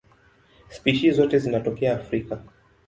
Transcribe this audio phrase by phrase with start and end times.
[0.69, 2.43] Spishi zote zinatokea Afrika.